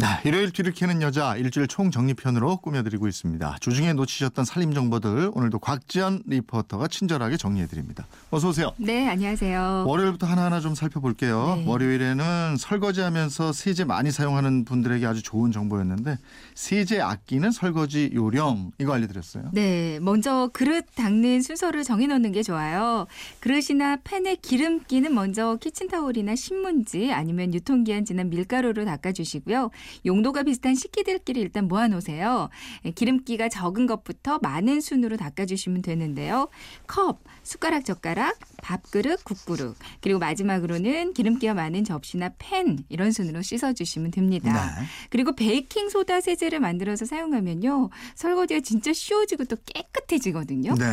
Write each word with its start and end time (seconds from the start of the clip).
네, 0.00 0.06
일요일 0.24 0.50
뒤를 0.50 0.72
캐는 0.72 1.02
여자 1.02 1.36
일주일 1.36 1.66
총정리편으로 1.66 2.56
꾸며드리고 2.62 3.06
있습니다. 3.06 3.58
주중에 3.60 3.92
놓치셨던 3.92 4.46
살림 4.46 4.72
정보들 4.72 5.30
오늘도 5.34 5.58
곽지연 5.58 6.22
리포터가 6.26 6.88
친절하게 6.88 7.36
정리해드립니다. 7.36 8.06
어서 8.30 8.48
오세요. 8.48 8.72
네, 8.78 9.06
안녕하세요. 9.06 9.84
월요일부터 9.86 10.26
하나하나 10.26 10.60
좀 10.60 10.74
살펴볼게요. 10.74 11.56
네. 11.58 11.64
월요일에는 11.66 12.56
설거지하면서 12.56 13.52
세제 13.52 13.84
많이 13.84 14.10
사용하는 14.10 14.64
분들에게 14.64 15.04
아주 15.04 15.22
좋은 15.22 15.52
정보였는데 15.52 16.16
세제 16.54 17.02
아끼는 17.02 17.50
설거지 17.50 18.12
요령 18.14 18.72
이거 18.78 18.94
알려드렸어요. 18.94 19.50
네, 19.52 19.98
먼저 20.00 20.48
그릇 20.54 20.86
닦는 20.94 21.42
순서를 21.42 21.84
정해놓는 21.84 22.32
게 22.32 22.42
좋아요. 22.42 23.06
그릇이나 23.40 23.98
팬에 24.02 24.36
기름기는 24.36 25.12
먼저 25.14 25.56
키친타올이나 25.56 26.36
신문지 26.36 27.12
아니면 27.12 27.52
유통기한 27.52 28.06
지난 28.06 28.30
밀가루로 28.30 28.86
닦아주시고요. 28.86 29.68
용도가 30.06 30.42
비슷한 30.42 30.74
식기들끼리 30.74 31.40
일단 31.40 31.68
모아놓으세요. 31.68 32.48
예, 32.84 32.90
기름기가 32.90 33.48
적은 33.48 33.86
것부터 33.86 34.38
많은 34.42 34.80
순으로 34.80 35.16
닦아주시면 35.16 35.82
되는데요. 35.82 36.48
컵, 36.86 37.20
숟가락, 37.42 37.84
젓가락, 37.84 38.38
밥그릇, 38.62 39.24
국그릇 39.24 39.76
그리고 40.00 40.18
마지막으로는 40.18 41.14
기름기가 41.14 41.54
많은 41.54 41.84
접시나 41.84 42.30
팬 42.38 42.78
이런 42.88 43.12
순으로 43.12 43.42
씻어주시면 43.42 44.10
됩니다. 44.10 44.76
네. 44.78 44.86
그리고 45.10 45.34
베이킹 45.34 45.88
소다 45.88 46.20
세제를 46.20 46.60
만들어서 46.60 47.04
사용하면요. 47.04 47.90
설거지가 48.14 48.60
진짜 48.60 48.92
쉬워지고 48.92 49.44
또 49.44 49.56
깨끗해지거든요. 49.64 50.74
네. 50.74 50.86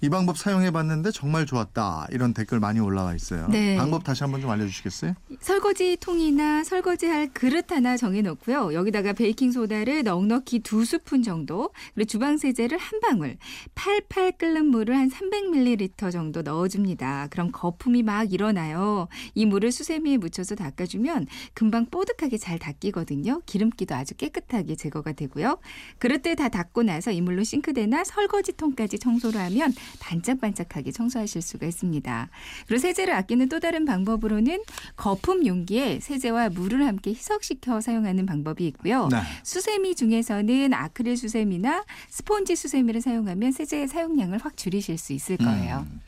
이 0.00 0.08
방법 0.08 0.38
사용해 0.38 0.70
봤는데 0.70 1.10
정말 1.10 1.44
좋았다. 1.44 2.06
이런 2.10 2.32
댓글 2.32 2.60
많이 2.60 2.78
올라와 2.78 3.14
있어요. 3.14 3.48
네. 3.48 3.76
방법 3.76 4.04
다시 4.04 4.22
한번 4.22 4.40
좀 4.40 4.50
알려 4.50 4.64
주시겠어요? 4.66 5.14
설거지 5.40 5.96
통이나 6.00 6.62
설거지할 6.62 7.32
그릇 7.32 7.72
하나 7.72 7.96
정해 7.96 8.22
놓고요. 8.22 8.74
여기다가 8.74 9.12
베이킹 9.12 9.50
소다를 9.50 10.04
넉넉히 10.04 10.60
두 10.60 10.84
스푼 10.84 11.22
정도, 11.22 11.70
그리고 11.94 12.06
주방 12.06 12.38
세제를 12.38 12.78
한 12.78 13.00
방울, 13.00 13.38
팔팔 13.74 14.32
끓는 14.38 14.66
물을 14.66 14.96
한 14.96 15.10
300ml 15.10 16.12
정도 16.12 16.42
넣어 16.42 16.68
줍니다. 16.68 17.26
그럼 17.30 17.50
거품이 17.50 18.04
막 18.04 18.32
일어나요. 18.32 19.08
이 19.34 19.46
물을 19.46 19.72
수세미에 19.72 20.18
묻혀서 20.18 20.54
닦아 20.54 20.86
주면 20.86 21.26
금방 21.54 21.86
뽀득하게 21.86 22.38
잘 22.38 22.58
닦이거든요. 22.58 23.42
기름기도 23.46 23.96
아주 23.96 24.14
깨끗하게 24.14 24.76
제거가 24.76 25.12
되고요. 25.12 25.58
그릇들 25.98 26.36
다 26.36 26.48
닦고 26.48 26.84
나서 26.84 27.10
이 27.10 27.20
물로 27.20 27.42
싱크대나 27.42 28.04
설거지통까지 28.04 28.98
청소를 29.00 29.40
하면 29.40 29.72
반짝반짝하게 30.00 30.92
청소하실 30.92 31.42
수가 31.42 31.66
있습니다. 31.66 32.28
그리고 32.66 32.80
세제를 32.80 33.14
아끼는 33.14 33.48
또 33.48 33.60
다른 33.60 33.84
방법으로는 33.84 34.62
거품 34.96 35.46
용기에 35.46 36.00
세제와 36.00 36.50
물을 36.50 36.86
함께 36.86 37.10
희석시켜 37.10 37.80
사용하는 37.80 38.26
방법이 38.26 38.66
있고요. 38.68 39.08
네. 39.10 39.18
수세미 39.42 39.94
중에서는 39.94 40.72
아크릴 40.72 41.16
수세미나 41.16 41.84
스폰지 42.10 42.56
수세미를 42.56 43.00
사용하면 43.00 43.52
세제의 43.52 43.88
사용량을 43.88 44.38
확 44.38 44.56
줄이실 44.56 44.98
수 44.98 45.12
있을 45.12 45.36
거예요. 45.36 45.86
음, 45.90 46.00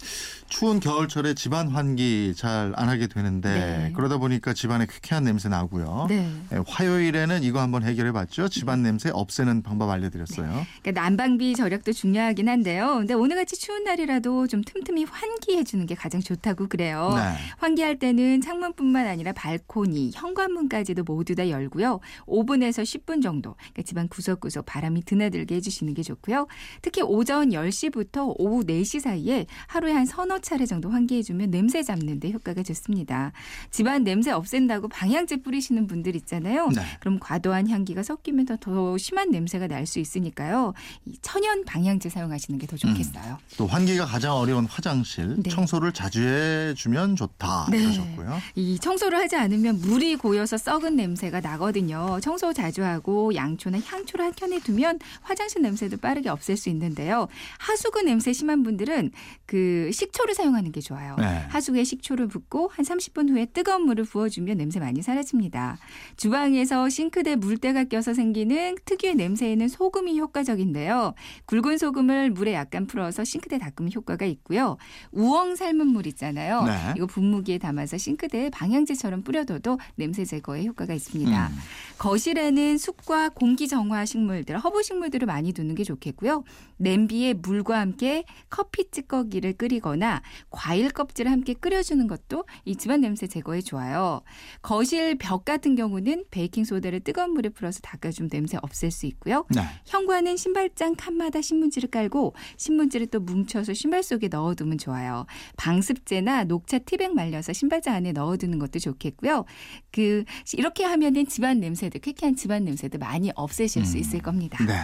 추운 0.50 0.80
겨울철에 0.80 1.34
집안 1.34 1.68
환기 1.68 2.34
잘 2.36 2.60
안 2.76 2.88
하게 2.88 3.06
되는데 3.06 3.48
네. 3.48 3.92
그러다 3.94 4.18
보니까 4.18 4.52
집안에 4.52 4.86
쾌쾌한 4.86 5.24
냄새 5.24 5.48
나고요. 5.48 6.06
네. 6.08 6.30
네, 6.50 6.58
화요일에는 6.66 7.42
이거 7.42 7.60
한번 7.60 7.84
해결해 7.84 8.12
봤죠. 8.12 8.48
집안 8.48 8.82
냄새 8.82 9.10
없애는 9.10 9.62
방법 9.62 9.90
알려드렸어요. 9.90 10.66
그러니까 10.82 11.02
난방비 11.02 11.54
절약도 11.54 11.92
중요하긴 11.92 12.48
한데요. 12.48 12.96
근데 12.98 13.14
오늘같이 13.14 13.58
추운 13.58 13.84
날이라도 13.84 14.46
좀 14.46 14.62
틈틈이 14.62 15.04
환기해 15.04 15.64
주는 15.64 15.86
게 15.86 15.94
가장 15.94 16.20
좋다고 16.20 16.68
그래요. 16.68 17.12
네. 17.16 17.34
환기할 17.58 17.98
때는 17.98 18.40
창문뿐만 18.40 19.06
아니라 19.06 19.32
발코니, 19.32 20.12
현관문까지도 20.14 21.04
모두 21.04 21.34
다 21.34 21.48
열고요. 21.48 22.00
5분에서 22.26 22.82
10분 22.82 23.22
정도 23.22 23.54
그러니까 23.54 23.82
집안 23.82 24.08
구석구석 24.08 24.66
바람이 24.66 25.04
드나들게 25.04 25.54
해주시는 25.56 25.94
게 25.94 26.02
좋고요. 26.02 26.46
특히 26.82 27.02
오전 27.02 27.50
10시부터 27.50 28.34
오후 28.38 28.64
4시 28.64 29.00
사이에 29.00 29.46
하루에 29.68 29.92
한 29.92 30.06
서너 30.06 30.39
차례 30.40 30.66
정도 30.66 30.90
환기해주면 30.90 31.50
냄새 31.50 31.82
잡는 31.82 32.20
데 32.20 32.30
효과가 32.30 32.62
좋습니다. 32.62 33.32
집안 33.70 34.04
냄새 34.04 34.30
없앤다고 34.30 34.88
방향제 34.88 35.42
뿌리시는 35.42 35.86
분들 35.86 36.16
있잖아요. 36.16 36.68
네. 36.68 36.82
그럼 37.00 37.18
과도한 37.20 37.68
향기가 37.68 38.02
섞이면 38.02 38.46
더, 38.46 38.56
더 38.56 38.96
심한 38.98 39.30
냄새가 39.30 39.66
날 39.66 39.86
수 39.86 39.98
있으니까요. 39.98 40.72
이 41.06 41.16
천연 41.22 41.64
방향제 41.64 42.08
사용하시는 42.10 42.58
게 42.58 42.66
더 42.66 42.76
좋겠어요. 42.76 43.38
또 43.56 43.66
환기가 43.66 44.04
가장 44.06 44.34
어려운 44.36 44.66
화장실 44.66 45.36
네. 45.42 45.50
청소를 45.50 45.92
자주 45.92 46.22
해주면 46.22 47.16
좋다 47.16 47.66
네. 47.70 47.78
이러셨고요. 47.82 48.38
이 48.54 48.78
청소를 48.78 49.18
하지 49.18 49.34
않으면 49.36 49.80
물이 49.80 50.16
고여서 50.16 50.56
썩은 50.58 50.94
냄새가 50.96 51.40
나거든요. 51.40 52.18
청소 52.22 52.52
자주 52.52 52.84
하고 52.84 53.34
양초나 53.34 53.80
향초를 53.80 54.24
한 54.26 54.32
켠에 54.34 54.60
두면 54.60 55.00
화장실 55.22 55.62
냄새도 55.62 55.96
빠르게 55.96 56.28
없앨 56.28 56.56
수 56.56 56.68
있는데요. 56.68 57.26
하수구 57.58 58.02
냄새 58.02 58.32
심한 58.32 58.62
분들은 58.62 59.10
그 59.46 59.90
식초를 59.92 60.29
사용하는 60.34 60.72
게 60.72 60.80
좋아요. 60.80 61.16
네. 61.18 61.24
하수구에 61.48 61.84
식초를 61.84 62.28
붓고 62.28 62.70
한 62.72 62.84
30분 62.84 63.30
후에 63.30 63.46
뜨거운 63.46 63.82
물을 63.82 64.04
부어주면 64.04 64.56
냄새 64.56 64.80
많이 64.80 65.02
사라집니다. 65.02 65.78
주방에서 66.16 66.88
싱크대 66.88 67.36
물때가 67.36 67.84
껴서 67.84 68.14
생기는 68.14 68.76
특유의 68.84 69.14
냄새에는 69.16 69.68
소금이 69.68 70.18
효과적인데요. 70.18 71.14
굵은 71.46 71.78
소금을 71.78 72.30
물에 72.30 72.54
약간 72.54 72.86
풀어서 72.86 73.24
싱크대 73.24 73.58
닦으면 73.58 73.92
효과가 73.94 74.24
있고요. 74.26 74.76
우엉 75.12 75.56
삶은 75.56 75.86
물 75.86 76.06
있잖아요. 76.06 76.64
네. 76.64 76.94
이거 76.96 77.06
분무기에 77.06 77.58
담아서 77.58 77.98
싱크대에 77.98 78.50
방향제처럼 78.50 79.22
뿌려둬도 79.22 79.78
냄새 79.96 80.24
제거에 80.24 80.64
효과가 80.64 80.94
있습니다. 80.94 81.48
음. 81.48 81.54
거실에는 81.98 82.78
숲과 82.78 83.30
공기 83.30 83.68
정화 83.68 84.04
식물들, 84.04 84.58
허브 84.58 84.82
식물들을 84.82 85.26
많이 85.26 85.52
두는 85.52 85.74
게 85.74 85.84
좋겠고요. 85.84 86.44
냄비에 86.78 87.34
물과 87.34 87.78
함께 87.78 88.24
커피 88.48 88.90
찌꺼기를 88.90 89.52
끓이거나 89.54 90.22
과일 90.50 90.90
껍질을 90.90 91.30
함께 91.30 91.54
끓여주는 91.54 92.06
것도 92.06 92.44
이 92.64 92.76
집안 92.76 93.00
냄새 93.00 93.26
제거에 93.26 93.60
좋아요. 93.60 94.22
거실 94.62 95.16
벽 95.18 95.44
같은 95.44 95.74
경우는 95.74 96.24
베이킹 96.30 96.64
소다를 96.64 97.00
뜨거운 97.00 97.32
물에 97.32 97.48
풀어서 97.48 97.80
닦아주면 97.80 98.30
냄새 98.30 98.58
없앨 98.62 98.90
수 98.90 99.06
있고요. 99.06 99.46
네. 99.50 99.62
현관은 99.86 100.36
신발장 100.36 100.94
칸마다 100.96 101.40
신문지를 101.40 101.90
깔고 101.90 102.34
신문지를 102.56 103.08
또 103.08 103.20
뭉쳐서 103.20 103.74
신발 103.74 104.02
속에 104.02 104.28
넣어두면 104.28 104.78
좋아요. 104.78 105.26
방습제나 105.56 106.44
녹차 106.44 106.78
티백 106.80 107.14
말려서 107.14 107.52
신발장 107.52 107.94
안에 107.94 108.12
넣어두는 108.12 108.58
것도 108.58 108.78
좋겠고요. 108.78 109.44
그 109.90 110.24
이렇게 110.54 110.84
하면은 110.84 111.26
집안 111.26 111.60
냄새도 111.60 111.98
쾌쾌한 112.00 112.36
집안 112.36 112.64
냄새도 112.64 112.98
많이 112.98 113.30
없애실 113.34 113.84
수 113.84 113.96
음. 113.96 114.00
있을 114.00 114.20
겁니다. 114.20 114.64
네. 114.64 114.74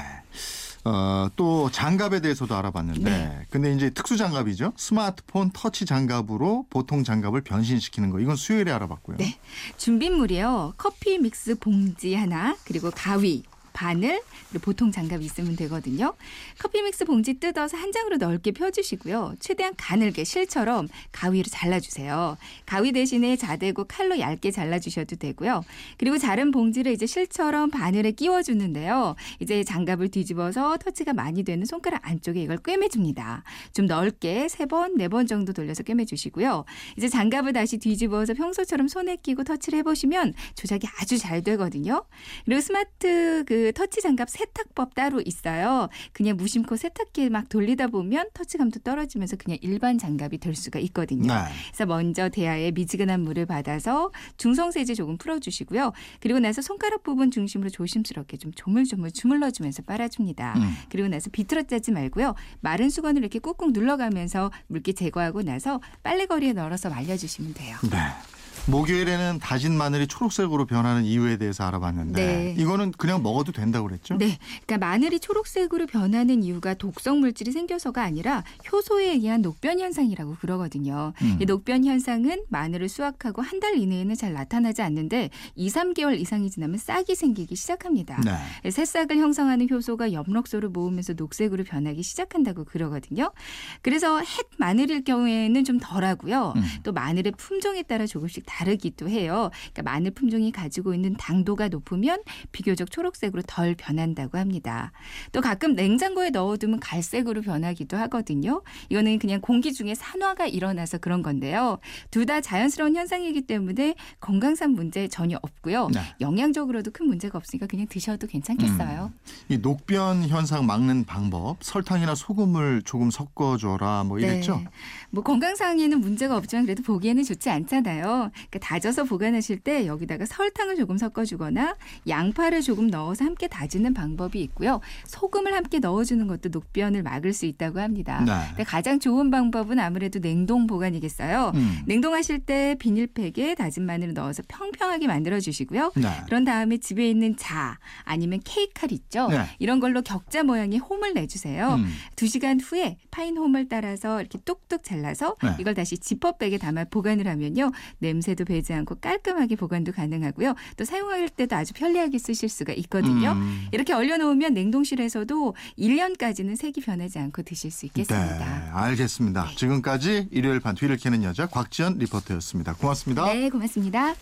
어, 0.89 1.29
또 1.35 1.69
장갑에 1.73 2.21
대해서도 2.21 2.55
알아봤는데 2.55 3.11
네. 3.11 3.47
근데 3.51 3.75
이제 3.75 3.91
특수 3.91 4.17
장갑이죠. 4.17 4.73
스마트폰 4.77 5.51
터치 5.53 5.85
장갑으로 5.85 6.67
보통 6.71 7.03
장갑을 7.03 7.41
변신시키는 7.41 8.11
거. 8.11 8.21
이건 8.21 8.37
수요일에 8.37 8.71
알아봤고요. 8.71 9.17
네. 9.17 9.37
준비물이요. 9.79 10.75
커피 10.77 11.19
믹스 11.19 11.59
봉지 11.59 12.15
하나, 12.15 12.57
그리고 12.65 12.93
가위, 12.95 13.43
바늘, 13.77 14.23
보통 14.63 14.91
장갑이 14.91 15.23
있으면 15.27 15.55
되거든요. 15.57 16.15
커피 16.59 16.81
믹스 16.81 17.05
봉지 17.05 17.35
뜯어서 17.35 17.77
한 17.77 17.93
장으로 17.93 18.17
넓게 18.17 18.53
펴주시고요. 18.53 19.35
최대한 19.39 19.75
가늘게 19.77 20.25
실처럼 20.25 20.89
가위로 21.13 21.45
잘라주세요. 21.51 22.39
가위 22.65 22.93
대신에 22.93 23.37
자대고 23.37 23.85
칼로 23.85 24.19
얇게 24.19 24.51
잘라주셔도 24.51 25.17
되고요. 25.17 25.63
그리고 25.99 26.17
자른 26.17 26.53
봉지를 26.53 26.93
이제 26.93 27.05
실처럼 27.05 27.69
바늘에 27.71 28.13
끼워주는데요. 28.13 29.15
이제 29.41 29.63
장갑을 29.63 30.09
뒤집어서 30.09 30.79
터치가 30.79 31.13
많이 31.13 31.43
되는 31.43 31.67
손가락 31.67 32.01
안쪽에 32.09 32.41
이걸 32.43 32.57
꿰매줍니다. 32.57 33.43
좀 33.75 33.85
넓게 33.85 34.49
세 34.49 34.65
번, 34.65 34.97
네 34.97 35.09
번 35.09 35.27
정도 35.27 35.53
돌려서 35.53 35.83
꿰매주시고요. 35.83 36.65
이제 36.97 37.09
장갑을 37.09 37.53
다시 37.53 37.77
뒤집어서 37.77 38.33
평소처럼 38.33 38.89
손에 38.89 39.17
끼고 39.17 39.45
터치를 39.45 39.79
해보시면 39.81 40.33
조작이 40.55 40.87
아주 40.99 41.19
잘 41.19 41.43
되거든요. 41.43 42.05
그리고 42.47 42.61
스마트 42.63 43.45
그 43.47 43.66
터치 43.73 44.01
장갑 44.03 44.31
세탁법 44.31 44.95
따로 44.95 45.21
있어요. 45.25 45.89
그냥 46.13 46.37
무심코 46.37 46.77
세탁기에 46.77 47.29
막 47.29 47.49
돌리다 47.49 47.89
보면 47.89 48.29
터치감도 48.35 48.81
떨어지면서 48.81 49.37
그냥 49.37 49.59
일반 49.63 49.99
장갑이 49.99 50.39
될 50.39 50.55
수가 50.55 50.79
있거든요. 50.81 51.33
네. 51.33 51.41
그래서 51.69 51.87
먼저 51.87 52.29
대야에 52.29 52.71
미지근한 52.73 53.21
물을 53.21 53.47
받아서 53.47 54.11
중성 54.37 54.71
세제 54.71 54.95
조금 54.95 55.17
풀어주시고요. 55.17 55.93
그리고 56.21 56.39
나서 56.41 56.63
손가락 56.63 57.03
부분 57.03 57.31
중심으로 57.31 57.71
조심스럽게 57.71 58.37
좀 58.37 58.53
조물조물 58.55 59.11
주물러주면서 59.13 59.83
빨아줍니다. 59.83 60.55
음. 60.57 60.75
그리고 60.91 61.09
나서 61.09 61.31
비틀어 61.31 61.63
짜지 61.65 61.93
말고요. 61.93 62.35
마른 62.61 62.91
수건을 62.91 63.23
이렇게 63.23 63.39
꾹꾹 63.39 63.71
눌러가면서 63.73 64.51
물기 64.67 64.95
제거하고 64.95 65.43
나서 65.43 65.81
빨래거리에 66.03 66.53
널어서 66.53 66.91
말려주시면 66.91 67.55
돼요. 67.55 67.77
네. 67.91 68.36
목요일에는 68.67 69.39
다진 69.41 69.77
마늘이 69.77 70.07
초록색으로 70.07 70.67
변하는 70.67 71.05
이유에 71.05 71.37
대해서 71.37 71.65
알아봤는데 71.65 72.27
네. 72.27 72.55
이거는 72.59 72.93
그냥 72.93 73.23
먹어도 73.23 73.53
된다고 73.53 73.87
그랬죠? 73.89 74.17
네, 74.17 74.39
그러니까 74.67 74.87
마늘이 74.87 75.21
초록색으로 75.21 75.87
변하는 75.87 76.43
이유가 76.43 76.75
독성 76.75 77.21
물질이 77.21 77.53
생겨서가 77.53 78.03
아니라 78.03 78.43
효소에 78.73 79.13
의한 79.13 79.43
녹변 79.43 79.81
현상이라고 79.81 80.37
그러거든요. 80.41 81.13
음. 81.23 81.39
이 81.41 81.47
녹변 81.47 81.85
현상은 81.85 82.45
마늘을 82.49 82.89
수확하고 82.89 83.43
한 83.43 83.57
달 83.57 83.79
이내에는 83.79 84.15
잘 84.17 84.35
나타나지 84.35 84.83
않는데 84.83 85.31
2, 85.55 85.71
3개월 85.71 86.21
이상이 86.21 86.51
지나면 86.51 86.77
싹이 86.77 87.15
생기기 87.15 87.57
시작합니다. 87.57 88.21
네. 88.23 88.71
새싹을 88.71 89.17
형성하는 89.17 89.69
효소가 89.71 90.13
엽록소를 90.13 90.69
모으면서 90.69 91.15
녹색으로 91.15 91.65
변하기 91.65 92.03
시작한다고 92.03 92.65
그러거든요. 92.65 93.33
그래서 93.81 94.19
햇 94.21 94.27
마늘일 94.59 95.05
경우에는 95.05 95.65
좀 95.65 95.79
덜하고요. 95.81 96.53
음. 96.57 96.63
또 96.83 96.93
마늘의 96.93 97.33
품종에 97.39 97.83
따라 97.83 98.07
조금씩 98.07 98.45
다르기도 98.47 99.09
해요. 99.09 99.51
그러니까 99.73 99.83
마늘 99.83 100.11
품종이 100.13 100.53
가지고 100.53 100.95
있는 100.95 101.15
당도가 101.19 101.69
높으면 101.69 102.23
비교적 102.53 102.91
초록색으로 102.91 103.43
덜 103.47 103.75
변한다고 103.75 104.39
합니다. 104.39 104.93
또 105.33 105.41
가끔 105.41 105.75
냉장고에 105.75 106.31
넣어두면 106.31 106.81
갈색으로 106.81 107.43
변하기도 107.43 107.97
하거든요. 107.97 108.63
이거는 108.89 109.19
그냥 109.19 109.41
공기 109.41 109.73
중에 109.73 109.95
산화가 109.95 110.47
일어나서 110.47 110.99
그런 110.99 111.23
건데요. 111.23 111.79
둘 112.11 112.27
다 112.27 112.41
자연스러운 112.41 112.97
현상이기 112.97 113.43
때문에 113.43 113.95
건강상 114.19 114.73
문제 114.73 115.07
전혀 115.07 115.39
없고요. 115.43 115.89
네. 115.95 116.01
영양적으로도 116.21 116.91
큰 116.91 117.07
문제가 117.07 117.39
없으니까 117.39 117.69
그냥 117.69 117.87
드셔도 117.89 118.27
괜찮겠어요. 118.27 119.13
이 119.49 119.59
녹변 119.59 120.27
현상 120.27 120.67
막는 120.67 121.05
방법 121.05 121.63
설탕이나 121.63 122.17
소금을 122.17 122.83
조금 122.85 123.13
섞어줘라 123.13 124.03
뭐 124.05 124.19
이랬죠? 124.19 124.57
네. 124.57 124.65
뭐 125.11 125.23
건강상에는 125.23 126.01
문제가 126.01 126.37
없지만 126.37 126.65
그래도 126.65 126.83
보기에는 126.83 127.23
좋지 127.23 127.49
않잖아요. 127.49 128.31
그러니까 128.37 128.59
다져서 128.61 129.05
보관하실 129.05 129.61
때 129.61 129.87
여기다가 129.87 130.27
설탕을 130.27 130.77
조금 130.77 130.99
섞어주거나 130.99 131.77
양파를 132.09 132.63
조금 132.63 132.89
넣어서 132.89 133.25
함께 133.25 133.49
다지는 133.49 133.95
방법이 133.95 134.41
있고요. 134.43 134.81
소금을 135.07 135.55
함께 135.55 135.79
넣어주는 135.79 136.27
것도 136.27 136.51
녹변을 136.51 137.03
막을 137.03 137.33
수 137.33 137.47
있다고 137.47 137.81
합니다. 137.81 138.23
네. 138.25 138.33
근데 138.49 138.65
가장 138.65 139.01
좋은 139.01 139.31
방법은 139.31 139.79
아무래도 139.79 140.21
냉동 140.21 140.67
보관이겠어요. 140.67 141.53
음. 141.55 141.79
냉동하실 141.87 142.41
때 142.41 142.77
비닐팩에 142.79 143.55
다진 143.55 143.85
마늘을 143.85 144.15
넣어서 144.15 144.43
평평하게 144.49 145.07
만들어 145.07 145.41
주시고요. 145.41 145.93
네. 145.97 146.09
그런 146.27 146.45
다음에 146.45 146.79
집에 146.79 147.09
있는 147.09 147.37
자 147.37 147.79
아니면 148.05 148.41
케이칼 148.45 148.93
있죠. 148.93 149.29
네. 149.29 149.45
이런 149.59 149.81
걸로 149.81 150.03
격자 150.03 150.43
모양의 150.43 150.79
홈을 150.79 151.15
내주세요. 151.15 151.75
음. 151.75 151.87
두 152.17 152.27
시간 152.27 152.61
후에 152.61 152.99
파인 153.11 153.37
홈을 153.37 153.69
따라서 153.69 154.21
이렇게 154.21 154.39
뚝뚝 154.45 154.85
잘라서 154.85 155.37
네. 155.43 155.51
이걸 155.59 155.75
다시 155.75 155.99
지퍼백에 155.99 156.59
담아 156.59 156.85
보관을 156.85 157.27
하면요 157.29 157.73
냄새 157.99 158.26
도 158.35 158.45
배지 158.45 158.73
않고 158.73 158.97
깔끔하게 158.97 159.57
보관도 159.57 159.93
가능하고요. 159.93 160.55
또 160.77 160.85
사용할 160.85 161.29
때도 161.29 161.57
아주 161.57 161.73
편리하게 161.75 162.19
쓰실 162.19 162.49
수가 162.49 162.73
있거든요. 162.75 163.33
음. 163.33 163.67
이렇게 163.73 163.93
얼려놓으면 163.93 164.55
냉동실에서도 164.55 165.55
1년까지는 165.79 166.57
색이 166.57 166.81
변하지 166.81 167.19
않고 167.19 167.43
드실 167.43 167.71
수 167.71 167.83
네, 167.83 167.87
있겠습니다. 167.87 168.71
알겠습니다. 168.75 169.49
지금까지 169.57 170.29
일요일 170.31 170.61
반 170.61 170.75
뒤를 170.75 170.97
캐는 170.97 171.23
여자 171.23 171.47
곽지연 171.47 171.99
리포터였습니다. 171.99 172.75
고맙습니다. 172.75 173.33
네, 173.33 173.49
고맙습니다. 173.49 174.15